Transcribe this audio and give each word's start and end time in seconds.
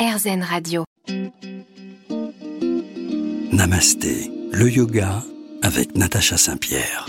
RZN 0.00 0.42
Radio. 0.42 0.84
Namasté, 3.52 4.32
le 4.50 4.70
yoga 4.70 5.22
avec 5.60 5.94
Natacha 5.94 6.38
Saint-Pierre. 6.38 7.04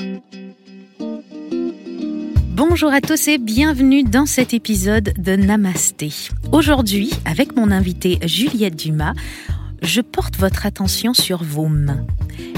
Bonjour 2.50 2.92
à 2.92 3.00
tous 3.00 3.30
et 3.30 3.38
bienvenue 3.38 4.04
dans 4.04 4.26
cet 4.26 4.54
épisode 4.54 5.14
de 5.18 5.38
Namasté. 5.38 6.12
Aujourd'hui, 6.52 7.12
avec 7.24 7.56
mon 7.56 7.72
invitée 7.72 8.20
Juliette 8.26 8.76
Dumas, 8.76 9.14
je 9.82 10.02
porte 10.02 10.36
votre 10.36 10.66
attention 10.66 11.14
sur 11.14 11.46
vos 11.46 11.68
mains. 11.68 12.06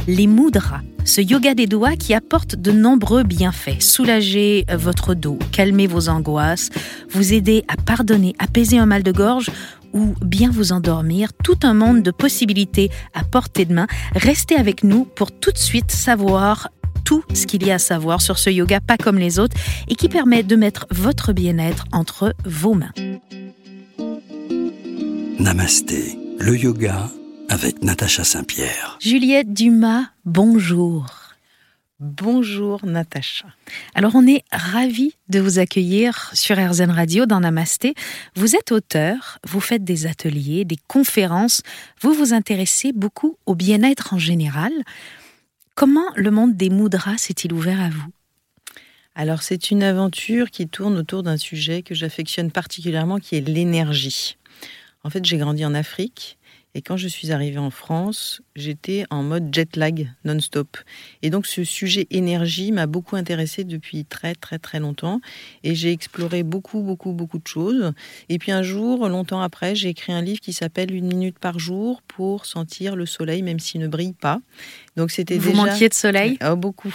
Les 0.07 0.25
mudras, 0.25 0.81
ce 1.05 1.21
yoga 1.21 1.53
des 1.53 1.67
doigts 1.67 1.95
qui 1.95 2.15
apporte 2.15 2.55
de 2.55 2.71
nombreux 2.71 3.21
bienfaits. 3.21 3.83
Soulager 3.83 4.65
votre 4.73 5.13
dos, 5.13 5.37
calmer 5.51 5.85
vos 5.85 6.09
angoisses, 6.09 6.71
vous 7.11 7.33
aider 7.33 7.63
à 7.67 7.77
pardonner, 7.77 8.33
apaiser 8.39 8.79
un 8.79 8.87
mal 8.87 9.03
de 9.03 9.11
gorge 9.11 9.51
ou 9.93 10.13
bien 10.21 10.49
vous 10.51 10.71
endormir, 10.71 11.33
tout 11.33 11.59
un 11.63 11.73
monde 11.73 12.01
de 12.01 12.11
possibilités 12.11 12.89
à 13.13 13.23
portée 13.23 13.65
de 13.65 13.73
main. 13.73 13.87
Restez 14.15 14.55
avec 14.55 14.83
nous 14.83 15.05
pour 15.05 15.31
tout 15.31 15.51
de 15.51 15.57
suite 15.57 15.91
savoir 15.91 16.69
tout 17.05 17.23
ce 17.33 17.45
qu'il 17.45 17.65
y 17.65 17.71
a 17.71 17.75
à 17.75 17.79
savoir 17.79 18.21
sur 18.21 18.39
ce 18.39 18.49
yoga 18.49 18.79
pas 18.79 18.97
comme 18.97 19.17
les 19.17 19.39
autres 19.39 19.57
et 19.87 19.95
qui 19.95 20.09
permet 20.09 20.43
de 20.43 20.55
mettre 20.55 20.87
votre 20.89 21.33
bien-être 21.33 21.85
entre 21.91 22.33
vos 22.45 22.73
mains. 22.73 22.93
Namasté, 25.39 26.17
le 26.39 26.57
yoga 26.57 27.09
avec 27.49 27.83
Natacha 27.83 28.23
Saint-Pierre. 28.23 28.97
Juliette 29.01 29.53
Dumas, 29.53 30.05
bonjour. 30.25 31.22
Bonjour 31.99 32.83
Natacha. 32.85 33.45
Alors 33.93 34.15
on 34.15 34.25
est 34.25 34.43
ravis 34.51 35.13
de 35.29 35.39
vous 35.39 35.59
accueillir 35.59 36.31
sur 36.33 36.57
RZN 36.57 36.89
Radio 36.89 37.27
dans 37.27 37.39
Namasté. 37.39 37.93
Vous 38.35 38.55
êtes 38.55 38.71
auteur, 38.71 39.37
vous 39.47 39.59
faites 39.59 39.83
des 39.83 40.07
ateliers, 40.07 40.65
des 40.65 40.79
conférences, 40.87 41.61
vous 42.01 42.13
vous 42.13 42.33
intéressez 42.33 42.93
beaucoup 42.93 43.37
au 43.45 43.53
bien-être 43.53 44.15
en 44.15 44.17
général. 44.17 44.71
Comment 45.75 46.07
le 46.15 46.31
monde 46.31 46.57
des 46.57 46.69
mudras 46.69 47.17
s'est-il 47.17 47.53
ouvert 47.53 47.79
à 47.79 47.89
vous? 47.89 48.09
Alors 49.13 49.43
c'est 49.43 49.69
une 49.69 49.83
aventure 49.83 50.49
qui 50.49 50.67
tourne 50.67 50.97
autour 50.97 51.21
d'un 51.21 51.37
sujet 51.37 51.83
que 51.83 51.93
j'affectionne 51.93 52.49
particulièrement 52.49 53.19
qui 53.19 53.35
est 53.35 53.47
l'énergie. 53.47 54.37
En 55.03 55.11
fait 55.11 55.23
j'ai 55.23 55.37
grandi 55.37 55.63
en 55.63 55.75
Afrique 55.75 56.39
et 56.75 56.81
quand 56.81 56.97
je 56.97 57.07
suis 57.07 57.31
arrivée 57.31 57.59
en 57.59 57.69
France, 57.69 58.41
j'étais 58.55 59.05
en 59.11 59.21
mode 59.21 59.53
jet 59.53 59.75
lag 59.75 60.09
non-stop. 60.25 60.77
Et 61.21 61.29
donc 61.29 61.45
ce 61.45 61.63
sujet 61.63 62.07
énergie 62.09 62.71
m'a 62.71 62.87
beaucoup 62.87 63.15
intéressée 63.15 63.63
depuis 63.63 64.05
très 64.05 64.33
très 64.33 64.57
très 64.57 64.79
longtemps. 64.79 65.21
Et 65.63 65.75
j'ai 65.75 65.91
exploré 65.91 66.41
beaucoup 66.41 66.81
beaucoup 66.81 67.11
beaucoup 67.11 67.37
de 67.37 67.47
choses. 67.47 67.93
Et 68.29 68.39
puis 68.39 68.51
un 68.51 68.63
jour, 68.63 69.07
longtemps 69.07 69.41
après, 69.41 69.75
j'ai 69.75 69.89
écrit 69.89 70.13
un 70.13 70.21
livre 70.21 70.39
qui 70.39 70.53
s'appelle 70.53 70.93
Une 70.93 71.07
minute 71.07 71.37
par 71.37 71.59
jour 71.59 72.01
pour 72.01 72.45
sentir 72.47 72.95
le 72.95 73.05
soleil 73.05 73.43
même 73.43 73.59
s'il 73.59 73.81
ne 73.81 73.87
brille 73.87 74.13
pas. 74.13 74.41
Donc 74.95 75.11
c'était 75.11 75.37
Vous 75.37 75.53
manquiez 75.53 75.89
de 75.89 75.93
soleil 75.93 76.37
oh, 76.45 76.55
Beaucoup. 76.55 76.93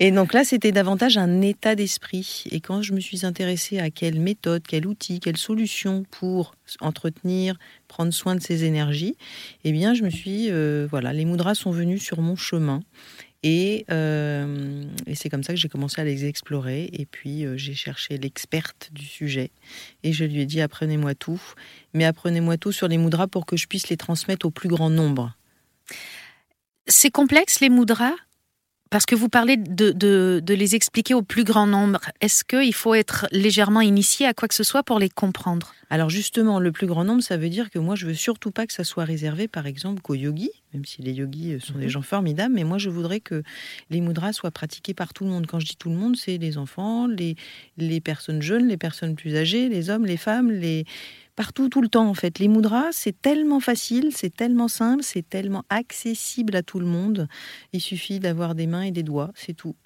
et 0.00 0.10
donc 0.10 0.32
là, 0.32 0.44
c'était 0.44 0.72
davantage 0.72 1.16
un 1.16 1.40
état 1.40 1.74
d'esprit. 1.74 2.44
Et 2.50 2.60
quand 2.60 2.82
je 2.82 2.92
me 2.92 3.00
suis 3.00 3.24
intéressée 3.24 3.78
à 3.78 3.90
quelle 3.90 4.18
méthode, 4.18 4.62
quel 4.66 4.86
outil, 4.86 5.20
quelle 5.20 5.36
solution 5.36 6.04
pour 6.10 6.54
entretenir, 6.80 7.58
prendre 7.86 8.12
soin 8.12 8.34
de 8.34 8.40
ces 8.40 8.64
énergies, 8.64 9.16
eh 9.64 9.72
bien, 9.72 9.94
je 9.94 10.02
me 10.02 10.10
suis, 10.10 10.50
euh, 10.50 10.86
voilà, 10.90 11.12
les 11.12 11.24
mudras 11.24 11.54
sont 11.54 11.70
venus 11.70 12.02
sur 12.02 12.20
mon 12.20 12.36
chemin. 12.36 12.80
Et, 13.44 13.84
euh, 13.90 14.84
et 15.06 15.14
c'est 15.14 15.28
comme 15.28 15.42
ça 15.42 15.52
que 15.52 15.58
j'ai 15.58 15.68
commencé 15.68 16.00
à 16.00 16.04
les 16.04 16.26
explorer. 16.26 16.88
Et 16.92 17.06
puis 17.06 17.44
euh, 17.44 17.56
j'ai 17.56 17.74
cherché 17.74 18.16
l'experte 18.18 18.90
du 18.92 19.04
sujet. 19.04 19.50
Et 20.04 20.12
je 20.12 20.24
lui 20.24 20.40
ai 20.40 20.46
dit 20.46 20.60
apprenez-moi 20.60 21.14
tout. 21.14 21.42
Mais 21.92 22.04
apprenez-moi 22.04 22.56
tout 22.56 22.72
sur 22.72 22.88
les 22.88 22.98
mudras 22.98 23.26
pour 23.26 23.46
que 23.46 23.56
je 23.56 23.66
puisse 23.66 23.88
les 23.88 23.96
transmettre 23.96 24.46
au 24.46 24.50
plus 24.50 24.68
grand 24.68 24.90
nombre. 24.90 25.36
C'est 26.86 27.10
complexe 27.10 27.60
les 27.60 27.68
mudras? 27.68 28.14
Parce 28.92 29.06
que 29.06 29.14
vous 29.14 29.30
parlez 29.30 29.56
de, 29.56 29.90
de, 29.92 30.54
les 30.54 30.74
expliquer 30.74 31.14
au 31.14 31.22
plus 31.22 31.44
grand 31.44 31.66
nombre. 31.66 32.00
Est-ce 32.20 32.44
qu'il 32.44 32.74
faut 32.74 32.92
être 32.92 33.26
légèrement 33.32 33.80
initié 33.80 34.26
à 34.26 34.34
quoi 34.34 34.48
que 34.48 34.54
ce 34.54 34.64
soit 34.64 34.82
pour 34.82 34.98
les 34.98 35.08
comprendre? 35.08 35.72
Alors 35.88 36.10
justement, 36.10 36.60
le 36.60 36.72
plus 36.72 36.86
grand 36.86 37.02
nombre, 37.02 37.22
ça 37.22 37.38
veut 37.38 37.48
dire 37.48 37.70
que 37.70 37.78
moi, 37.78 37.94
je 37.94 38.04
veux 38.04 38.12
surtout 38.12 38.50
pas 38.50 38.66
que 38.66 38.72
ça 38.74 38.84
soit 38.84 39.04
réservé, 39.04 39.48
par 39.48 39.66
exemple, 39.66 40.02
qu'aux 40.02 40.14
yogis, 40.14 40.50
même 40.74 40.84
si 40.84 41.00
les 41.00 41.12
yogis 41.12 41.58
sont 41.58 41.78
des 41.78 41.84
mhm. 41.84 41.90
gens 41.90 42.02
formidables, 42.02 42.54
mais 42.54 42.64
moi, 42.64 42.76
je 42.76 42.90
voudrais 42.90 43.20
que 43.20 43.42
les 43.88 44.02
mudras 44.02 44.34
soient 44.34 44.50
pratiqués 44.50 44.92
par 44.92 45.14
tout 45.14 45.24
le 45.24 45.30
monde. 45.30 45.46
Quand 45.46 45.58
je 45.58 45.64
dis 45.64 45.76
tout 45.76 45.88
le 45.88 45.96
monde, 45.96 46.16
c'est 46.16 46.36
les 46.36 46.58
enfants, 46.58 47.06
les, 47.06 47.36
les 47.78 48.02
personnes 48.02 48.42
jeunes, 48.42 48.68
les 48.68 48.76
personnes 48.76 49.16
plus 49.16 49.36
âgées, 49.36 49.70
les 49.70 49.88
hommes, 49.88 50.04
les 50.04 50.18
femmes, 50.18 50.50
les 50.50 50.84
partout, 51.36 51.68
tout 51.68 51.80
le 51.80 51.88
temps 51.88 52.08
en 52.08 52.14
fait. 52.14 52.38
Les 52.38 52.48
mudras, 52.48 52.90
c'est 52.92 53.20
tellement 53.20 53.60
facile, 53.60 54.10
c'est 54.14 54.34
tellement 54.34 54.68
simple, 54.68 55.02
c'est 55.02 55.28
tellement 55.28 55.64
accessible 55.70 56.56
à 56.56 56.62
tout 56.62 56.78
le 56.78 56.86
monde. 56.86 57.28
Il 57.72 57.80
suffit 57.80 58.20
d'avoir 58.20 58.54
des 58.54 58.66
mains 58.66 58.82
et 58.82 58.90
des 58.90 59.02
doigts, 59.02 59.32
c'est 59.34 59.54
tout. 59.54 59.76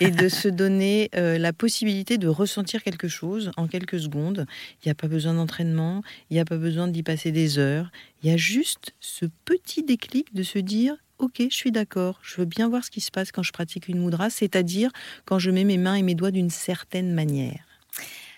Et 0.00 0.10
de 0.10 0.28
se 0.28 0.48
donner 0.62 1.10
euh, 1.16 1.38
la 1.38 1.52
possibilité 1.52 2.18
de 2.18 2.28
ressentir 2.28 2.82
quelque 2.82 3.08
chose 3.08 3.50
en 3.56 3.66
quelques 3.66 4.00
secondes. 4.00 4.46
Il 4.82 4.88
n'y 4.88 4.92
a 4.92 4.94
pas 4.94 5.08
besoin 5.08 5.34
d'entraînement, 5.34 6.02
il 6.30 6.34
n'y 6.34 6.40
a 6.40 6.44
pas 6.44 6.58
besoin 6.58 6.88
d'y 6.88 7.02
passer 7.02 7.32
des 7.32 7.58
heures. 7.58 7.90
Il 8.22 8.30
y 8.30 8.32
a 8.32 8.36
juste 8.36 8.94
ce 9.00 9.26
petit 9.44 9.82
déclic 9.82 10.34
de 10.34 10.42
se 10.42 10.58
dire 10.58 10.96
Ok, 11.18 11.36
je 11.38 11.54
suis 11.54 11.70
d'accord, 11.70 12.18
je 12.22 12.36
veux 12.38 12.44
bien 12.44 12.68
voir 12.68 12.84
ce 12.84 12.90
qui 12.90 13.00
se 13.00 13.12
passe 13.12 13.30
quand 13.30 13.44
je 13.44 13.52
pratique 13.52 13.86
une 13.86 14.04
mudra, 14.04 14.30
c'est-à-dire 14.30 14.90
quand 15.24 15.38
je 15.38 15.52
mets 15.52 15.62
mes 15.62 15.78
mains 15.78 15.94
et 15.94 16.02
mes 16.02 16.16
doigts 16.16 16.32
d'une 16.32 16.50
certaine 16.50 17.14
manière. 17.14 17.73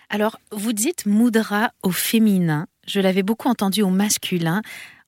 Alors, 0.09 0.39
vous 0.51 0.71
dites 0.71 1.05
mudra 1.05 1.73
au 1.83 1.91
féminin. 1.91 2.67
Je 2.87 3.01
l'avais 3.01 3.23
beaucoup 3.23 3.49
entendu 3.49 3.81
au 3.81 3.89
masculin. 3.89 4.61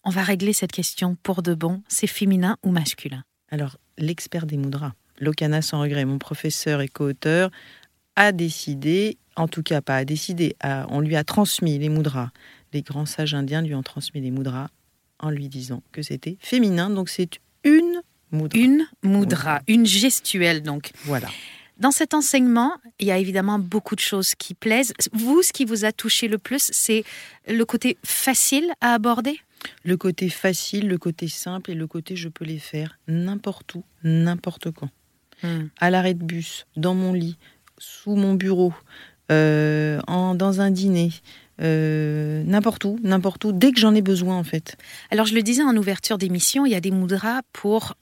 On 0.03 0.09
va 0.09 0.23
régler 0.23 0.51
cette 0.51 0.73
question 0.73 1.15
pour 1.23 1.41
de 1.41 1.53
bon. 1.53 1.81
C'est 1.87 2.07
féminin 2.07 2.57
ou 2.63 2.71
masculin? 2.71 3.23
Alors, 3.49 3.77
l'expert 3.97 4.45
des 4.45 4.57
mudras, 4.57 4.93
Lokana 5.19 5.61
sans 5.61 5.81
regret, 5.81 6.03
mon 6.05 6.19
professeur 6.19 6.81
et 6.81 6.89
co-auteur, 6.89 7.49
a 8.15 8.31
décidé, 8.33 9.17
en 9.37 9.47
tout 9.47 9.63
cas 9.63 9.81
pas 9.81 9.95
a 9.95 10.05
décidé, 10.05 10.57
on 10.89 10.99
lui 10.99 11.15
a 11.15 11.23
transmis 11.23 11.79
les 11.79 11.89
mudras. 11.89 12.31
Les 12.73 12.81
grands 12.81 13.05
sages 13.05 13.33
indiens 13.33 13.61
lui 13.61 13.75
ont 13.75 13.83
transmis 13.83 14.21
les 14.21 14.31
mudras 14.31 14.67
en 15.19 15.29
lui 15.29 15.47
disant 15.47 15.81
que 15.93 16.01
c'était 16.01 16.37
féminin. 16.41 16.89
Donc, 16.89 17.09
c'est 17.09 17.39
une 17.63 18.01
mudra. 18.31 18.59
Une 18.59 18.85
mudra, 19.03 19.61
une 19.67 19.85
gestuelle 19.85 20.61
donc. 20.61 20.91
Voilà. 21.05 21.29
Dans 21.79 21.91
cet 21.91 22.13
enseignement, 22.13 22.73
il 22.99 23.07
y 23.07 23.11
a 23.11 23.17
évidemment 23.17 23.57
beaucoup 23.57 23.95
de 23.95 24.01
choses 24.01 24.35
qui 24.35 24.53
plaisent. 24.53 24.93
Vous, 25.13 25.41
ce 25.41 25.53
qui 25.53 25.63
vous 25.63 25.85
a 25.85 25.93
touché 25.93 26.27
le 26.27 26.37
plus, 26.37 26.69
c'est 26.73 27.05
le 27.47 27.63
côté 27.63 27.97
facile 28.03 28.71
à 28.81 28.93
aborder? 28.93 29.39
Le 29.83 29.95
côté 29.97 30.29
facile, 30.29 30.87
le 30.87 30.97
côté 30.97 31.27
simple 31.27 31.71
et 31.71 31.75
le 31.75 31.87
côté 31.87 32.15
je 32.15 32.29
peux 32.29 32.45
les 32.45 32.59
faire 32.59 32.97
n'importe 33.07 33.75
où, 33.75 33.83
n'importe 34.03 34.71
quand. 34.71 34.89
Hmm. 35.43 35.67
À 35.79 35.89
l'arrêt 35.89 36.13
de 36.13 36.23
bus, 36.23 36.65
dans 36.75 36.95
mon 36.95 37.13
lit, 37.13 37.37
sous 37.77 38.15
mon 38.15 38.33
bureau, 38.33 38.73
euh, 39.31 39.99
en, 40.07 40.35
dans 40.35 40.59
un 40.59 40.71
dîner, 40.71 41.11
euh, 41.61 42.43
n'importe 42.43 42.85
où, 42.85 42.99
n'importe 43.03 43.45
où, 43.45 43.51
dès 43.51 43.71
que 43.71 43.79
j'en 43.79 43.95
ai 43.95 44.01
besoin 44.01 44.37
en 44.37 44.43
fait. 44.43 44.77
Alors 45.11 45.25
je 45.25 45.35
le 45.35 45.43
disais 45.43 45.63
en 45.63 45.75
ouverture 45.75 46.17
d'émission, 46.17 46.65
il 46.65 46.71
y 46.71 46.75
a 46.75 46.81
des 46.81 46.91
mudras 46.91 47.41
pour 47.53 47.95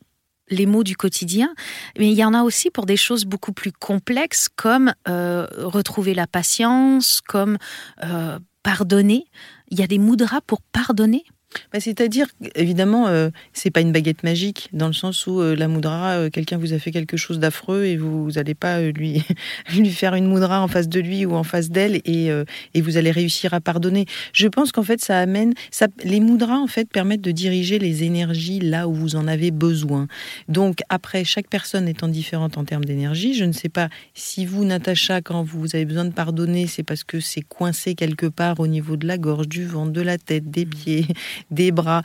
les 0.49 0.65
mots 0.65 0.83
du 0.83 0.95
quotidien, 0.95 1.53
mais 1.97 2.09
il 2.09 2.15
y 2.15 2.23
en 2.23 2.33
a 2.33 2.43
aussi 2.43 2.69
pour 2.69 2.85
des 2.85 2.97
choses 2.97 3.25
beaucoup 3.25 3.53
plus 3.53 3.71
complexes 3.71 4.49
comme 4.55 4.93
euh, 5.07 5.47
retrouver 5.57 6.13
la 6.13 6.27
patience, 6.27 7.21
comme 7.21 7.57
euh, 8.03 8.39
pardonner. 8.63 9.25
Il 9.69 9.79
y 9.79 9.83
a 9.83 9.87
des 9.87 9.97
mudras 9.97 10.41
pour 10.41 10.61
pardonner? 10.61 11.23
Bah, 11.71 11.79
c'est-à-dire, 11.79 12.27
évidemment, 12.55 13.07
euh, 13.07 13.29
c'est 13.53 13.71
pas 13.71 13.81
une 13.81 13.91
baguette 13.91 14.23
magique, 14.23 14.69
dans 14.73 14.87
le 14.87 14.93
sens 14.93 15.27
où 15.27 15.41
euh, 15.41 15.55
la 15.55 15.67
moudra, 15.67 16.11
euh, 16.11 16.29
quelqu'un 16.29 16.57
vous 16.57 16.73
a 16.73 16.79
fait 16.79 16.91
quelque 16.91 17.17
chose 17.17 17.39
d'affreux 17.39 17.85
et 17.85 17.97
vous 17.97 18.31
n'allez 18.31 18.53
pas 18.53 18.81
lui, 18.81 19.23
lui 19.75 19.89
faire 19.89 20.15
une 20.15 20.27
moudra 20.27 20.61
en 20.61 20.67
face 20.67 20.89
de 20.89 20.99
lui 20.99 21.25
ou 21.25 21.33
en 21.33 21.43
face 21.43 21.69
d'elle 21.69 22.01
et, 22.05 22.29
et 22.73 22.81
vous 22.81 22.97
allez 22.97 23.11
réussir 23.11 23.53
à 23.53 23.61
pardonner. 23.61 24.05
Je 24.33 24.47
pense 24.47 24.71
qu'en 24.71 24.83
fait, 24.83 25.01
ça 25.03 25.19
amène. 25.19 25.53
Ça, 25.71 25.87
les 26.03 26.19
moudras, 26.19 26.57
en 26.57 26.67
fait, 26.67 26.89
permettent 26.89 27.21
de 27.21 27.31
diriger 27.31 27.79
les 27.79 28.03
énergies 28.03 28.59
là 28.59 28.88
où 28.88 28.93
vous 28.93 29.15
en 29.15 29.27
avez 29.27 29.51
besoin. 29.51 30.07
Donc, 30.47 30.79
après, 30.89 31.23
chaque 31.23 31.50
personne 31.50 31.88
étant 31.88 32.07
différente 32.07 32.57
en 32.57 32.65
termes 32.65 32.85
d'énergie, 32.85 33.33
je 33.33 33.45
ne 33.45 33.53
sais 33.53 33.69
pas 33.69 33.89
si 34.13 34.45
vous, 34.45 34.65
Natacha, 34.65 35.21
quand 35.21 35.43
vous 35.43 35.75
avez 35.75 35.85
besoin 35.85 36.05
de 36.05 36.13
pardonner, 36.13 36.67
c'est 36.67 36.83
parce 36.83 37.03
que 37.03 37.19
c'est 37.19 37.41
coincé 37.41 37.95
quelque 37.95 38.27
part 38.27 38.59
au 38.59 38.67
niveau 38.67 38.97
de 38.97 39.07
la 39.07 39.17
gorge, 39.17 39.47
du 39.47 39.65
ventre, 39.65 39.91
de 39.91 40.01
la 40.01 40.17
tête, 40.17 40.50
des 40.50 40.65
pieds 40.65 41.05
des 41.51 41.72
bras. 41.72 42.01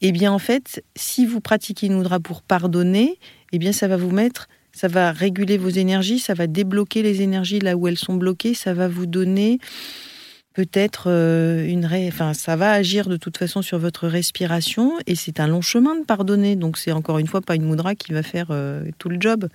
Eh 0.00 0.12
bien, 0.12 0.32
en 0.32 0.38
fait, 0.38 0.84
si 0.94 1.26
vous 1.26 1.40
pratiquez 1.40 1.86
une 1.86 2.06
pour 2.22 2.42
pardonner, 2.42 3.18
eh 3.52 3.58
bien, 3.58 3.72
ça 3.72 3.88
va 3.88 3.96
vous 3.96 4.10
mettre, 4.10 4.48
ça 4.72 4.88
va 4.88 5.10
réguler 5.10 5.56
vos 5.56 5.70
énergies, 5.70 6.18
ça 6.18 6.34
va 6.34 6.46
débloquer 6.46 7.02
les 7.02 7.22
énergies 7.22 7.60
là 7.60 7.76
où 7.76 7.88
elles 7.88 7.98
sont 7.98 8.14
bloquées, 8.14 8.54
ça 8.54 8.74
va 8.74 8.88
vous 8.88 9.06
donner 9.06 9.58
peut-être 10.56 11.10
euh, 11.10 11.66
une 11.66 11.84
ré... 11.84 12.08
enfin 12.08 12.32
ça 12.32 12.56
va 12.56 12.72
agir 12.72 13.08
de 13.08 13.18
toute 13.18 13.36
façon 13.36 13.60
sur 13.60 13.78
votre 13.78 14.08
respiration 14.08 14.94
et 15.06 15.14
c'est 15.14 15.38
un 15.38 15.46
long 15.46 15.60
chemin 15.60 15.96
de 15.96 16.02
pardonner. 16.02 16.56
Donc 16.56 16.78
c'est 16.78 16.92
encore 16.92 17.18
une 17.18 17.26
fois 17.26 17.42
pas 17.42 17.56
une 17.56 17.66
moudra 17.66 17.94
qui 17.94 18.14
va 18.14 18.22
faire 18.22 18.46
euh, 18.50 18.90
tout 18.96 19.10
le 19.10 19.18
job. 19.20 19.48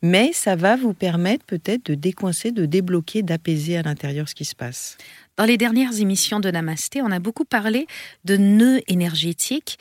Mais 0.00 0.30
ça 0.32 0.56
va 0.56 0.76
vous 0.76 0.94
permettre 0.94 1.44
peut-être 1.44 1.84
de 1.84 1.94
décoincer 1.94 2.52
de 2.52 2.64
débloquer 2.64 3.22
d'apaiser 3.22 3.76
à 3.76 3.82
l'intérieur 3.82 4.30
ce 4.30 4.34
qui 4.34 4.46
se 4.46 4.54
passe. 4.54 4.96
Dans 5.36 5.44
les 5.44 5.58
dernières 5.58 6.00
émissions 6.00 6.40
de 6.40 6.50
Namasté 6.50 7.02
on 7.02 7.10
a 7.10 7.18
beaucoup 7.18 7.44
parlé 7.44 7.86
de 8.24 8.38
nœuds 8.38 8.80
énergétiques. 8.88 9.78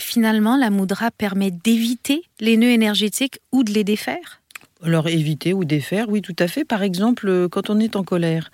Finalement 0.00 0.56
la 0.56 0.70
moudra 0.70 1.12
permet 1.12 1.52
d'éviter 1.52 2.22
les 2.40 2.56
nœuds 2.56 2.72
énergétiques 2.72 3.38
ou 3.52 3.62
de 3.62 3.70
les 3.70 3.84
défaire? 3.84 4.42
Alors 4.82 5.06
éviter 5.06 5.52
ou 5.52 5.64
défaire 5.64 6.08
oui 6.08 6.22
tout 6.22 6.36
à 6.40 6.48
fait. 6.48 6.64
Par 6.64 6.82
exemple 6.82 7.48
quand 7.50 7.70
on 7.70 7.78
est 7.78 7.94
en 7.94 8.02
colère 8.02 8.50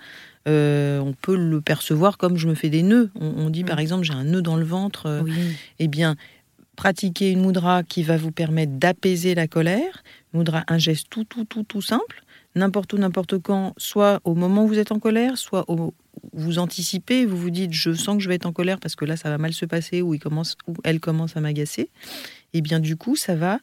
euh, 0.47 0.99
on 0.99 1.13
peut 1.13 1.35
le 1.35 1.59
percevoir 1.61 2.17
comme 2.17 2.37
je 2.37 2.47
me 2.47 2.55
fais 2.55 2.69
des 2.69 2.83
nœuds. 2.83 3.09
On, 3.19 3.49
dit 3.49 3.63
par 3.63 3.77
mm. 3.77 3.81
exemple 3.81 4.03
j'ai 4.03 4.13
un 4.13 4.23
nœud 4.23 4.41
dans 4.41 4.57
le 4.57 4.65
ventre. 4.65 5.07
Euh, 5.07 5.23
eh 5.79 5.87
bien, 5.87 6.15
pratiquer 6.75 7.31
une 7.31 7.41
moudra 7.41 7.83
qui 7.83 8.03
va 8.03 8.17
vous 8.17 8.31
permettre 8.31 8.73
d'apaiser 8.73 9.33
la 9.33 9.47
colère. 9.47 10.03
Moudra, 10.33 10.63
un 10.67 10.77
geste 10.77 11.07
tout, 11.09 11.23
tout, 11.23 11.45
tout, 11.45 11.63
tout 11.63 11.81
simple, 11.81 12.23
n'importe 12.55 12.93
où, 12.93 12.97
n'importe 12.97 13.39
quand, 13.39 13.73
soit 13.77 14.19
au 14.23 14.35
moment 14.35 14.65
où 14.65 14.67
vous 14.67 14.79
êtes 14.79 14.91
en 14.91 14.99
colère, 14.99 15.37
soit 15.37 15.69
au, 15.69 15.93
vous 16.33 16.59
anticipez, 16.59 17.25
vous 17.25 17.37
vous 17.37 17.49
dites 17.49 17.73
je 17.73 17.93
sens 17.93 18.17
que 18.17 18.23
je 18.23 18.29
vais 18.29 18.35
être 18.35 18.45
en 18.45 18.51
colère 18.51 18.79
parce 18.79 18.95
que 18.95 19.05
là 19.05 19.17
ça 19.17 19.29
va 19.29 19.37
mal 19.37 19.53
se 19.53 19.65
passer 19.65 20.01
ou 20.01 20.13
il 20.13 20.19
commence 20.19 20.55
ou 20.67 20.75
elle 20.83 20.99
commence 20.99 21.37
à 21.37 21.41
m'agacer. 21.41 21.81
Et 22.53 22.59
eh 22.59 22.61
bien 22.61 22.79
du 22.79 22.95
coup 22.95 23.15
ça 23.15 23.35
va 23.35 23.59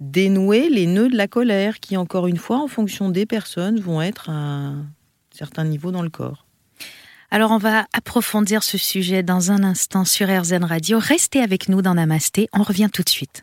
dénouer 0.00 0.68
les 0.68 0.86
nœuds 0.86 1.08
de 1.08 1.16
la 1.16 1.28
colère 1.28 1.78
qui 1.78 1.96
encore 1.96 2.26
une 2.26 2.36
fois 2.36 2.58
en 2.58 2.66
fonction 2.66 3.08
des 3.08 3.26
personnes 3.26 3.78
vont 3.78 4.02
être 4.02 4.30
un 4.30 4.86
certains 5.32 5.64
niveaux 5.64 5.90
dans 5.90 6.02
le 6.02 6.10
corps. 6.10 6.46
Alors 7.30 7.50
on 7.50 7.58
va 7.58 7.86
approfondir 7.94 8.62
ce 8.62 8.76
sujet 8.76 9.22
dans 9.22 9.50
un 9.50 9.64
instant 9.64 10.04
sur 10.04 10.28
RZN 10.28 10.64
Radio. 10.64 10.98
Restez 10.98 11.40
avec 11.40 11.70
nous 11.70 11.80
dans 11.80 11.94
Namasté, 11.94 12.48
on 12.52 12.62
revient 12.62 12.90
tout 12.92 13.02
de 13.02 13.08
suite. 13.08 13.42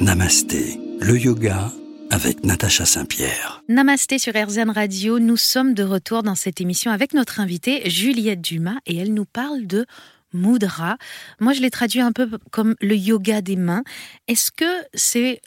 Namasté, 0.00 0.80
le 1.00 1.16
yoga 1.16 1.70
avec 2.10 2.44
Natacha 2.44 2.84
Saint-Pierre. 2.84 3.62
Namasté 3.68 4.18
sur 4.18 4.32
RZN 4.34 4.70
Radio, 4.70 5.20
nous 5.20 5.36
sommes 5.36 5.74
de 5.74 5.84
retour 5.84 6.24
dans 6.24 6.34
cette 6.34 6.60
émission 6.60 6.90
avec 6.90 7.14
notre 7.14 7.38
invitée 7.38 7.88
Juliette 7.88 8.40
Dumas 8.40 8.78
et 8.86 8.96
elle 8.96 9.14
nous 9.14 9.26
parle 9.26 9.66
de 9.66 9.86
mudra. 10.32 10.96
Moi 11.38 11.52
je 11.52 11.60
l'ai 11.60 11.70
traduit 11.70 12.00
un 12.00 12.10
peu 12.10 12.28
comme 12.50 12.74
le 12.80 12.96
yoga 12.96 13.42
des 13.42 13.56
mains. 13.56 13.84
Est-ce 14.26 14.50
que 14.50 14.84
c'est 14.94 15.40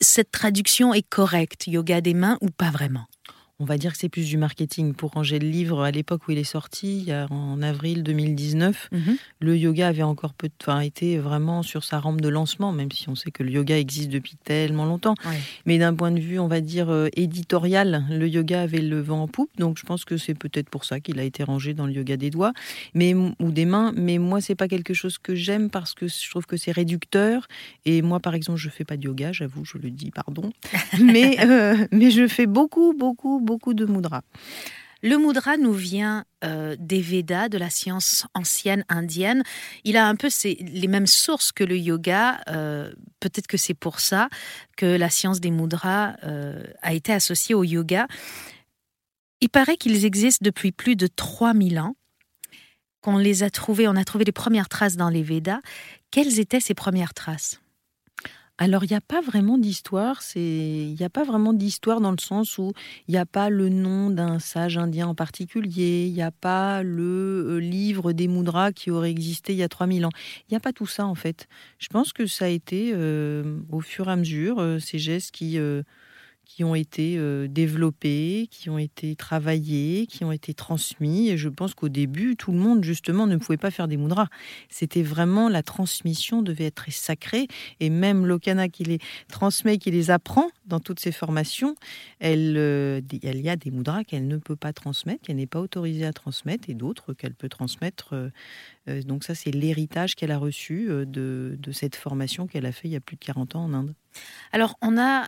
cette 0.00 0.30
traduction 0.30 0.94
est 0.94 1.08
correcte, 1.08 1.66
yoga 1.66 2.00
des 2.00 2.14
mains 2.14 2.38
ou 2.40 2.50
pas 2.50 2.70
vraiment? 2.70 3.06
On 3.60 3.64
va 3.64 3.76
dire 3.76 3.92
que 3.92 3.98
c'est 3.98 4.08
plus 4.08 4.26
du 4.26 4.36
marketing. 4.36 4.94
Pour 4.94 5.12
ranger 5.12 5.38
le 5.40 5.48
livre, 5.48 5.82
à 5.82 5.90
l'époque 5.90 6.28
où 6.28 6.30
il 6.30 6.38
est 6.38 6.44
sorti, 6.44 7.10
en 7.30 7.60
avril 7.60 8.04
2019, 8.04 8.88
mhm. 8.92 9.16
le 9.40 9.56
yoga 9.56 9.88
avait 9.88 10.04
encore 10.04 10.32
peu, 10.32 10.48
enfin, 10.62 10.80
été 10.80 11.18
vraiment 11.18 11.62
sur 11.62 11.82
sa 11.82 11.98
rampe 11.98 12.20
de 12.20 12.28
lancement, 12.28 12.72
même 12.72 12.92
si 12.92 13.08
on 13.08 13.16
sait 13.16 13.32
que 13.32 13.42
le 13.42 13.50
yoga 13.50 13.76
existe 13.76 14.10
depuis 14.10 14.36
tellement 14.36 14.84
longtemps. 14.84 15.14
Mais 15.66 15.78
d'un 15.78 15.94
point 15.94 16.12
de 16.12 16.20
vue, 16.20 16.38
on 16.38 16.46
va 16.46 16.60
dire 16.60 16.88
euh, 16.90 17.08
éditorial, 17.16 18.04
le 18.10 18.28
yoga 18.28 18.62
avait 18.62 18.80
le 18.80 19.00
vent 19.00 19.22
en 19.22 19.28
poupe. 19.28 19.50
Donc 19.58 19.78
je 19.78 19.84
pense 19.84 20.04
que 20.04 20.16
c'est 20.16 20.34
peut-être 20.34 20.70
pour 20.70 20.84
ça 20.84 21.00
qu'il 21.00 21.18
a 21.18 21.24
été 21.24 21.42
rangé 21.42 21.74
dans 21.74 21.86
le 21.86 21.92
yoga 21.92 22.16
des 22.16 22.30
doigts, 22.30 22.52
mais 22.94 23.14
ou 23.14 23.50
des 23.50 23.64
mains. 23.64 23.92
Mais 23.96 24.18
moi, 24.18 24.40
c'est 24.40 24.54
pas 24.54 24.68
quelque 24.68 24.94
chose 24.94 25.18
que 25.18 25.34
j'aime 25.34 25.68
parce 25.68 25.94
que 25.94 26.06
je 26.06 26.30
trouve 26.30 26.46
que 26.46 26.56
c'est 26.56 26.72
réducteur. 26.72 27.48
Et 27.84 28.02
moi, 28.02 28.20
par 28.20 28.34
exemple, 28.34 28.58
je 28.58 28.68
fais 28.68 28.84
pas 28.84 28.96
de 28.96 29.04
yoga, 29.04 29.32
j'avoue, 29.32 29.64
je 29.64 29.78
le 29.78 29.90
dis, 29.90 30.12
pardon. 30.12 30.52
mais 31.02 31.36
euh, 31.40 31.86
mais 31.90 32.12
je 32.12 32.28
fais 32.28 32.46
beaucoup, 32.46 32.94
beaucoup 32.96 33.40
beaucoup 33.48 33.72
de 33.72 33.86
mudra. 33.86 34.20
Le 35.02 35.16
mudra 35.16 35.56
nous 35.56 35.72
vient 35.72 36.24
euh, 36.44 36.76
des 36.78 37.00
Védas, 37.00 37.48
de 37.48 37.56
la 37.56 37.70
science 37.70 38.26
ancienne 38.34 38.84
indienne. 38.90 39.42
Il 39.84 39.96
a 39.96 40.06
un 40.06 40.16
peu 40.16 40.28
les 40.44 40.88
mêmes 40.88 41.06
sources 41.06 41.50
que 41.50 41.64
le 41.64 41.78
yoga. 41.78 42.40
Euh, 42.48 42.92
peut-être 43.20 43.46
que 43.46 43.56
c'est 43.56 43.78
pour 43.86 44.00
ça 44.00 44.28
que 44.76 44.86
la 44.86 45.08
science 45.08 45.40
des 45.40 45.50
mudras 45.50 46.16
euh, 46.24 46.62
a 46.82 46.92
été 46.92 47.12
associée 47.12 47.54
au 47.54 47.64
yoga. 47.64 48.06
Il 49.40 49.48
paraît 49.48 49.78
qu'ils 49.78 50.04
existent 50.04 50.44
depuis 50.44 50.72
plus 50.72 50.96
de 50.96 51.06
3000 51.06 51.78
ans. 51.78 51.94
Qu'on 53.00 53.16
les 53.16 53.44
a 53.44 53.50
trouvés, 53.50 53.88
on 53.88 53.96
a 53.96 54.04
trouvé 54.04 54.24
les 54.24 54.32
premières 54.32 54.68
traces 54.68 54.96
dans 54.96 55.08
les 55.08 55.22
Védas. 55.22 55.60
Quelles 56.10 56.40
étaient 56.40 56.60
ces 56.60 56.74
premières 56.74 57.14
traces? 57.14 57.60
Alors, 58.60 58.82
il 58.82 58.88
n'y 58.90 58.96
a 58.96 59.00
pas 59.00 59.20
vraiment 59.20 59.56
d'histoire. 59.56 60.20
C'est, 60.20 60.40
il 60.40 60.96
n'y 60.98 61.04
a 61.04 61.08
pas 61.08 61.22
vraiment 61.22 61.52
d'histoire 61.52 62.00
dans 62.00 62.10
le 62.10 62.18
sens 62.18 62.58
où 62.58 62.72
il 63.06 63.12
n'y 63.12 63.16
a 63.18 63.24
pas 63.24 63.50
le 63.50 63.68
nom 63.68 64.10
d'un 64.10 64.40
sage 64.40 64.76
indien 64.76 65.06
en 65.06 65.14
particulier. 65.14 66.06
Il 66.06 66.12
n'y 66.12 66.22
a 66.22 66.32
pas 66.32 66.82
le 66.82 67.46
euh, 67.48 67.58
livre 67.60 68.12
des 68.12 68.26
mudras 68.26 68.72
qui 68.72 68.90
aurait 68.90 69.12
existé 69.12 69.52
il 69.52 69.58
y 69.58 69.62
a 69.62 69.68
3000 69.68 70.06
ans. 70.06 70.10
Il 70.48 70.54
n'y 70.54 70.56
a 70.56 70.60
pas 70.60 70.72
tout 70.72 70.88
ça 70.88 71.06
en 71.06 71.14
fait. 71.14 71.46
Je 71.78 71.86
pense 71.86 72.12
que 72.12 72.26
ça 72.26 72.46
a 72.46 72.48
été 72.48 72.90
euh, 72.92 73.60
au 73.70 73.80
fur 73.80 74.08
et 74.08 74.12
à 74.12 74.16
mesure 74.16 74.58
euh, 74.58 74.80
ces 74.80 74.98
gestes 74.98 75.30
qui 75.30 75.56
qui 76.48 76.64
ont 76.64 76.74
été 76.74 77.16
euh, 77.18 77.46
développés, 77.46 78.48
qui 78.50 78.70
ont 78.70 78.78
été 78.78 79.14
travaillés, 79.14 80.06
qui 80.06 80.24
ont 80.24 80.32
été 80.32 80.54
transmis. 80.54 81.28
Et 81.28 81.36
je 81.36 81.50
pense 81.50 81.74
qu'au 81.74 81.90
début, 81.90 82.36
tout 82.36 82.52
le 82.52 82.58
monde, 82.58 82.82
justement, 82.82 83.26
ne 83.26 83.36
pouvait 83.36 83.58
pas 83.58 83.70
faire 83.70 83.86
des 83.86 83.98
mudras. 83.98 84.28
C'était 84.70 85.02
vraiment 85.02 85.50
la 85.50 85.62
transmission 85.62 86.40
devait 86.40 86.64
être 86.64 86.90
sacrée. 86.90 87.48
Et 87.80 87.90
même 87.90 88.26
Lokana 88.26 88.70
qui 88.70 88.84
les 88.84 88.98
transmet, 89.28 89.76
qui 89.76 89.90
les 89.90 90.10
apprend 90.10 90.48
dans 90.64 90.80
toutes 90.80 91.00
ses 91.00 91.12
formations, 91.12 91.74
elle, 92.18 92.54
euh, 92.56 93.02
il 93.12 93.40
y 93.42 93.50
a 93.50 93.56
des 93.56 93.70
mudras 93.70 94.02
qu'elle 94.04 94.26
ne 94.26 94.38
peut 94.38 94.56
pas 94.56 94.72
transmettre, 94.72 95.20
qu'elle 95.20 95.36
n'est 95.36 95.46
pas 95.46 95.60
autorisée 95.60 96.06
à 96.06 96.14
transmettre, 96.14 96.70
et 96.70 96.74
d'autres 96.74 97.12
qu'elle 97.12 97.34
peut 97.34 97.50
transmettre. 97.50 98.14
Euh, 98.88 99.02
donc 99.02 99.22
ça, 99.22 99.34
c'est 99.34 99.50
l'héritage 99.50 100.14
qu'elle 100.14 100.30
a 100.30 100.38
reçu 100.38 100.88
de, 100.88 101.58
cette 101.72 101.94
formation 101.94 102.46
qu'elle 102.46 102.64
a 102.64 102.72
fait 102.72 102.88
il 102.88 102.92
y 102.92 102.96
a 102.96 103.00
plus 103.00 103.16
de 103.16 103.24
40 103.24 103.54
ans 103.54 103.64
en 103.64 103.74
Inde. 103.74 103.94
Alors, 104.52 104.76
on 104.80 104.96
a 104.96 105.26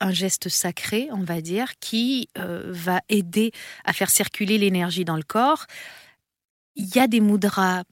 un 0.00 0.12
geste 0.12 0.48
sacré, 0.48 1.08
on 1.12 1.22
va 1.22 1.40
dire, 1.40 1.78
qui 1.80 2.28
euh, 2.38 2.64
va 2.66 3.00
aider 3.08 3.52
à 3.84 3.92
faire 3.92 4.10
circuler 4.10 4.58
l'énergie 4.58 5.04
dans 5.04 5.16
le 5.16 5.22
corps. 5.22 5.66
Il 6.76 6.94
y 6.94 6.98
a 6.98 7.06
des 7.06 7.20
mudras 7.20 7.84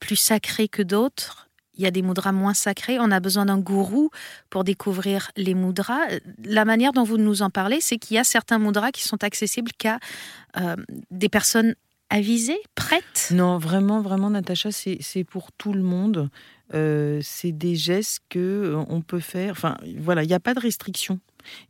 plus 0.00 0.16
sacrés 0.16 0.68
que 0.68 0.82
d'autres. 0.82 1.48
Il 1.74 1.84
y 1.84 1.86
a 1.86 1.90
des 1.90 2.02
mudras 2.02 2.32
moins 2.32 2.54
sacrés. 2.54 2.98
On 2.98 3.10
a 3.10 3.20
besoin 3.20 3.46
d'un 3.46 3.58
gourou 3.58 4.10
pour 4.50 4.64
découvrir 4.64 5.30
les 5.36 5.54
mudras. 5.54 6.00
La 6.44 6.64
manière 6.64 6.92
dont 6.92 7.04
vous 7.04 7.18
nous 7.18 7.42
en 7.42 7.50
parlez, 7.50 7.80
c'est 7.80 7.98
qu'il 7.98 8.16
y 8.16 8.18
a 8.18 8.24
certains 8.24 8.58
mudras 8.58 8.90
qui 8.90 9.04
sont 9.04 9.22
accessibles 9.22 9.70
qu'à 9.78 10.00
euh, 10.56 10.74
des 11.10 11.28
personnes 11.28 11.74
avisées, 12.10 12.60
prêtes. 12.74 13.28
Non, 13.32 13.58
vraiment, 13.58 14.00
vraiment, 14.00 14.30
Natacha, 14.30 14.70
c'est 14.72 15.24
pour 15.24 15.52
tout 15.52 15.72
le 15.72 15.82
monde. 15.82 16.30
Euh, 16.74 17.20
c'est 17.22 17.52
des 17.52 17.76
gestes 17.76 18.20
que 18.28 18.74
on 18.88 19.00
peut 19.00 19.20
faire. 19.20 19.52
Enfin, 19.52 19.76
voilà, 19.98 20.22
il 20.22 20.26
n'y 20.26 20.34
a 20.34 20.40
pas 20.40 20.54
de 20.54 20.60
restriction. 20.60 21.20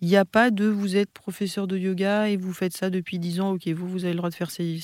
Il 0.00 0.08
n'y 0.08 0.16
a 0.16 0.24
pas 0.24 0.50
de 0.50 0.66
vous 0.66 0.96
êtes 0.96 1.10
professeur 1.10 1.66
de 1.66 1.76
yoga 1.76 2.28
et 2.28 2.36
vous 2.36 2.52
faites 2.52 2.76
ça 2.76 2.90
depuis 2.90 3.18
10 3.18 3.40
ans, 3.40 3.50
ok, 3.52 3.68
vous, 3.68 3.88
vous 3.88 4.04
avez 4.04 4.12
le 4.12 4.18
droit 4.18 4.30
de 4.30 4.34
faire 4.34 4.50
ces, 4.50 4.78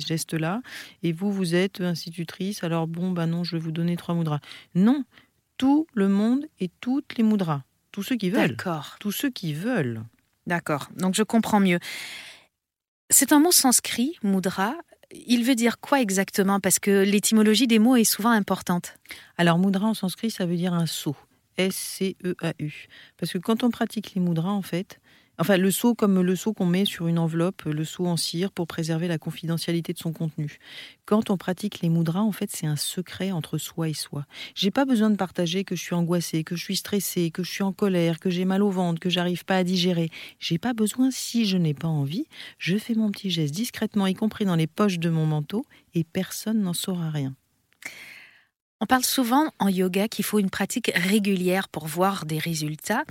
gestes-là, 0.00 0.62
et 1.02 1.12
vous, 1.12 1.32
vous 1.32 1.54
êtes 1.54 1.80
institutrice, 1.80 2.64
alors 2.64 2.86
bon, 2.86 3.10
bah 3.10 3.26
non, 3.26 3.44
je 3.44 3.56
vais 3.56 3.62
vous 3.62 3.72
donner 3.72 3.96
trois 3.96 4.14
mudras. 4.14 4.40
Non, 4.74 5.04
tout 5.56 5.86
le 5.94 6.08
monde 6.08 6.46
et 6.60 6.70
toutes 6.80 7.16
les 7.16 7.24
mudras, 7.24 7.62
tous 7.90 8.02
ceux 8.02 8.16
qui 8.16 8.30
veulent. 8.30 8.50
D'accord. 8.50 8.96
Tous 9.00 9.12
ceux 9.12 9.30
qui 9.30 9.54
veulent. 9.54 10.02
D'accord, 10.46 10.88
donc 10.96 11.14
je 11.14 11.22
comprends 11.22 11.60
mieux. 11.60 11.78
C'est 13.10 13.32
un 13.32 13.40
mot 13.40 13.52
sanskrit, 13.52 14.16
mudra. 14.22 14.74
Il 15.26 15.44
veut 15.44 15.54
dire 15.54 15.78
quoi 15.78 16.00
exactement? 16.00 16.60
Parce 16.60 16.78
que 16.78 17.04
l'étymologie 17.04 17.66
des 17.66 17.78
mots 17.78 17.96
est 17.96 18.04
souvent 18.04 18.30
importante. 18.30 18.94
Alors, 19.36 19.58
mudra 19.58 19.86
en 19.86 19.94
sanskrit, 19.94 20.30
ça 20.30 20.46
veut 20.46 20.56
dire 20.56 20.72
un 20.72 20.86
saut. 20.86 21.16
S-C-E-A-U. 21.58 22.88
Parce 23.16 23.32
que 23.32 23.38
quand 23.38 23.64
on 23.64 23.70
pratique 23.70 24.14
les 24.14 24.20
mudras, 24.20 24.50
en 24.50 24.62
fait, 24.62 25.00
enfin 25.38 25.56
le 25.56 25.70
seau 25.70 25.94
comme 25.94 26.20
le 26.20 26.36
seau 26.36 26.52
qu'on 26.52 26.66
met 26.66 26.84
sur 26.84 27.08
une 27.08 27.18
enveloppe, 27.18 27.62
le 27.64 27.84
seau 27.84 28.06
en 28.06 28.16
cire 28.16 28.52
pour 28.52 28.66
préserver 28.66 29.08
la 29.08 29.18
confidentialité 29.18 29.92
de 29.92 29.98
son 29.98 30.12
contenu. 30.12 30.58
Quand 31.04 31.30
on 31.30 31.36
pratique 31.36 31.80
les 31.80 31.88
mudras, 31.88 32.20
en 32.20 32.32
fait, 32.32 32.50
c'est 32.50 32.66
un 32.66 32.76
secret 32.76 33.32
entre 33.32 33.58
soi 33.58 33.88
et 33.88 33.94
soi. 33.94 34.24
J'ai 34.54 34.70
pas 34.70 34.84
besoin 34.84 35.10
de 35.10 35.16
partager 35.16 35.64
que 35.64 35.74
je 35.74 35.82
suis 35.82 35.94
angoissée, 35.94 36.44
que 36.44 36.56
je 36.56 36.62
suis 36.62 36.76
stressée, 36.76 37.30
que 37.30 37.42
je 37.42 37.50
suis 37.50 37.62
en 37.62 37.72
colère, 37.72 38.20
que 38.20 38.30
j'ai 38.30 38.44
mal 38.44 38.62
au 38.62 38.70
ventre, 38.70 39.00
que 39.00 39.10
j'arrive 39.10 39.44
pas 39.44 39.56
à 39.56 39.64
digérer. 39.64 40.10
J'ai 40.38 40.58
pas 40.58 40.74
besoin 40.74 41.10
si 41.10 41.46
je 41.46 41.56
n'ai 41.56 41.74
pas 41.74 41.88
envie. 41.88 42.26
Je 42.58 42.76
fais 42.76 42.94
mon 42.94 43.10
petit 43.10 43.30
geste 43.30 43.54
discrètement, 43.54 44.06
y 44.06 44.14
compris 44.14 44.44
dans 44.44 44.56
les 44.56 44.66
poches 44.66 44.98
de 44.98 45.10
mon 45.10 45.26
manteau, 45.26 45.64
et 45.94 46.04
personne 46.04 46.60
n'en 46.62 46.74
saura 46.74 47.10
rien. 47.10 47.34
On 48.82 48.86
parle 48.86 49.04
souvent 49.04 49.52
en 49.60 49.68
yoga 49.68 50.08
qu'il 50.08 50.24
faut 50.24 50.40
une 50.40 50.50
pratique 50.50 50.90
régulière 50.96 51.68
pour 51.68 51.86
voir 51.86 52.26
des 52.26 52.38
résultats. 52.38 53.04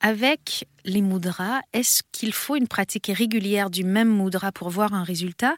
Avec 0.00 0.66
les 0.86 1.02
mudras, 1.02 1.60
est-ce 1.74 2.02
qu'il 2.12 2.32
faut 2.32 2.56
une 2.56 2.66
pratique 2.66 3.12
régulière 3.14 3.68
du 3.68 3.84
même 3.84 4.08
mudra 4.08 4.52
pour 4.52 4.70
voir 4.70 4.94
un 4.94 5.04
résultat? 5.04 5.54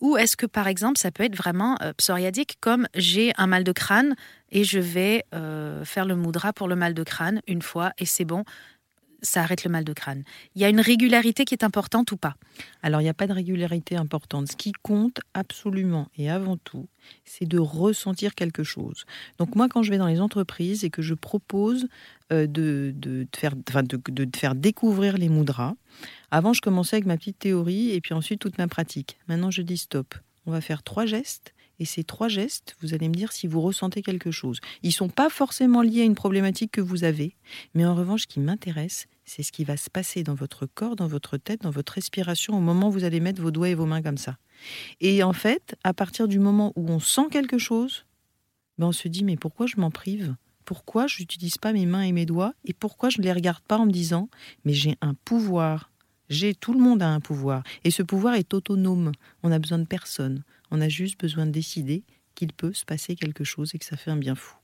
Ou 0.00 0.16
est-ce 0.16 0.38
que 0.38 0.46
par 0.46 0.68
exemple 0.68 0.98
ça 0.98 1.10
peut 1.10 1.22
être 1.22 1.36
vraiment 1.36 1.76
euh, 1.82 1.92
psoriadique 1.92 2.56
comme 2.60 2.88
j'ai 2.94 3.34
un 3.36 3.46
mal 3.46 3.62
de 3.62 3.72
crâne 3.72 4.16
et 4.52 4.64
je 4.64 4.78
vais 4.78 5.26
euh, 5.34 5.84
faire 5.84 6.06
le 6.06 6.16
mudra 6.16 6.54
pour 6.54 6.66
le 6.66 6.74
mal 6.74 6.94
de 6.94 7.02
crâne 7.02 7.42
une 7.46 7.60
fois 7.60 7.92
et 7.98 8.06
c'est 8.06 8.24
bon? 8.24 8.44
Ça 9.22 9.42
arrête 9.42 9.64
le 9.64 9.70
mal 9.70 9.84
de 9.84 9.92
crâne. 9.92 10.24
Il 10.54 10.62
y 10.62 10.64
a 10.64 10.68
une 10.68 10.80
régularité 10.80 11.44
qui 11.44 11.54
est 11.54 11.64
importante 11.64 12.12
ou 12.12 12.16
pas? 12.16 12.36
Alors, 12.82 13.00
il 13.00 13.04
n'y 13.04 13.10
a 13.10 13.14
pas 13.14 13.26
de 13.26 13.32
régularité 13.32 13.96
importante. 13.96 14.48
Ce 14.50 14.56
qui 14.56 14.72
compte 14.72 15.20
absolument 15.34 16.08
et 16.16 16.30
avant 16.30 16.56
tout, 16.56 16.86
c'est 17.24 17.46
de 17.46 17.58
ressentir 17.58 18.34
quelque 18.34 18.62
chose. 18.62 19.04
Donc 19.38 19.54
moi, 19.54 19.68
quand 19.68 19.82
je 19.82 19.90
vais 19.90 19.98
dans 19.98 20.06
les 20.06 20.20
entreprises 20.20 20.84
et 20.84 20.90
que 20.90 21.02
je 21.02 21.14
propose 21.14 21.88
euh, 22.32 22.46
de, 22.46 22.94
faire, 23.34 23.56
de, 23.56 24.00
de 24.10 24.36
faire 24.36 24.54
découvrir 24.54 25.16
les 25.16 25.28
mudras, 25.28 25.74
avant, 26.30 26.52
je 26.52 26.60
commençais 26.60 26.96
avec 26.96 27.06
ma 27.06 27.16
petite 27.16 27.38
théorie 27.38 27.90
et 27.90 28.00
puis 28.00 28.14
ensuite 28.14 28.40
toute 28.40 28.58
ma 28.58 28.68
pratique. 28.68 29.18
Maintenant, 29.28 29.50
je 29.50 29.62
dis 29.62 29.78
stop. 29.78 30.14
On 30.46 30.52
va 30.52 30.60
faire 30.60 30.82
trois 30.82 31.06
gestes 31.06 31.54
et 31.80 31.86
ces 31.86 32.04
trois 32.04 32.28
gestes, 32.28 32.76
vous 32.80 32.94
allez 32.94 33.08
me 33.08 33.14
dire 33.14 33.32
si 33.32 33.46
vous 33.46 33.60
ressentez 33.60 34.02
quelque 34.02 34.30
chose. 34.30 34.60
Ils 34.82 34.88
ne 34.88 34.92
sont 34.92 35.08
pas 35.08 35.30
forcément 35.30 35.82
liés 35.82 36.02
à 36.02 36.04
une 36.04 36.14
problématique 36.14 36.70
que 36.70 36.80
vous 36.80 37.04
avez, 37.04 37.34
mais 37.74 37.86
en 37.86 37.94
revanche, 37.94 38.22
ce 38.22 38.26
qui 38.26 38.38
m'intéresse, 38.38 39.06
c'est 39.24 39.42
ce 39.42 39.50
qui 39.50 39.64
va 39.64 39.76
se 39.78 39.88
passer 39.88 40.22
dans 40.22 40.34
votre 40.34 40.66
corps, 40.66 40.94
dans 40.94 41.06
votre 41.06 41.38
tête, 41.38 41.62
dans 41.62 41.70
votre 41.70 41.94
respiration 41.94 42.56
au 42.56 42.60
moment 42.60 42.88
où 42.88 42.92
vous 42.92 43.04
allez 43.04 43.18
mettre 43.18 43.40
vos 43.40 43.50
doigts 43.50 43.70
et 43.70 43.74
vos 43.74 43.86
mains 43.86 44.02
comme 44.02 44.18
ça. 44.18 44.36
Et 45.00 45.22
en 45.22 45.32
fait, 45.32 45.74
à 45.82 45.94
partir 45.94 46.28
du 46.28 46.38
moment 46.38 46.72
où 46.76 46.88
on 46.90 47.00
sent 47.00 47.28
quelque 47.30 47.58
chose, 47.58 48.04
ben 48.78 48.88
on 48.88 48.92
se 48.92 49.08
dit 49.08 49.24
mais 49.24 49.36
pourquoi 49.36 49.66
je 49.66 49.80
m'en 49.80 49.90
prive? 49.90 50.36
Pourquoi 50.66 51.06
je 51.06 51.20
n'utilise 51.20 51.56
pas 51.56 51.72
mes 51.72 51.86
mains 51.86 52.02
et 52.02 52.12
mes 52.12 52.26
doigts? 52.26 52.52
Et 52.66 52.74
pourquoi 52.74 53.08
je 53.08 53.18
ne 53.20 53.24
les 53.24 53.32
regarde 53.32 53.62
pas 53.62 53.78
en 53.78 53.86
me 53.86 53.90
disant 53.90 54.28
mais 54.64 54.74
j'ai 54.74 54.96
un 55.00 55.14
pouvoir 55.14 55.90
j'ai 56.30 56.54
tout 56.54 56.72
le 56.72 56.78
monde 56.78 57.02
a 57.02 57.08
un 57.08 57.18
pouvoir 57.18 57.64
et 57.82 57.90
ce 57.90 58.04
pouvoir 58.04 58.34
est 58.34 58.54
autonome. 58.54 59.10
On 59.42 59.48
n'a 59.48 59.58
besoin 59.58 59.80
de 59.80 59.84
personne. 59.84 60.44
On 60.70 60.80
a 60.80 60.88
juste 60.88 61.18
besoin 61.20 61.46
de 61.46 61.50
décider 61.50 62.04
qu'il 62.34 62.52
peut 62.52 62.72
se 62.72 62.84
passer 62.84 63.16
quelque 63.16 63.44
chose 63.44 63.74
et 63.74 63.78
que 63.78 63.84
ça 63.84 63.96
fait 63.96 64.10
un 64.10 64.16
bien 64.16 64.34
fou. 64.34 64.54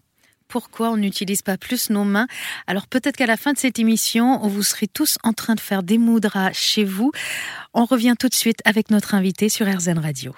Pourquoi 0.49 0.91
on 0.91 0.97
n'utilise 0.97 1.43
pas 1.43 1.57
plus 1.57 1.91
nos 1.91 2.05
mains? 2.05 2.29
Alors 2.69 2.87
peut-être 2.87 3.17
qu'à 3.17 3.27
la 3.27 3.37
fin 3.37 3.53
de 3.53 3.59
cette 3.59 3.79
émission, 3.79 4.39
vous 4.47 4.63
serez 4.63 4.87
tous 4.87 5.19
en 5.25 5.33
train 5.33 5.57
de 5.57 5.61
faire 5.61 5.83
des 5.83 5.99
moudras 5.99 6.53
chez 6.53 6.85
vous. 6.85 7.11
On 7.75 7.85
revient 7.85 8.15
tout 8.19 8.29
de 8.29 8.35
suite 8.35 8.61
avec 8.65 8.91
notre 8.91 9.15
invité 9.15 9.49
sur 9.49 9.67
RZN 9.67 9.99
Radio. 9.99 10.35